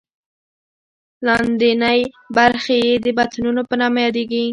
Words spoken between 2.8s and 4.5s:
یې د بطنونو په نامه یادېږي.